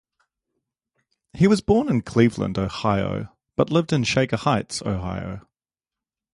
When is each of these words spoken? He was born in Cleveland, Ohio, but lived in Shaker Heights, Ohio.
He 1.33 1.45
was 1.47 1.61
born 1.61 1.87
in 1.87 2.01
Cleveland, 2.01 2.57
Ohio, 2.57 3.37
but 3.55 3.69
lived 3.69 3.93
in 3.93 4.03
Shaker 4.03 4.35
Heights, 4.37 4.81
Ohio. 4.81 5.47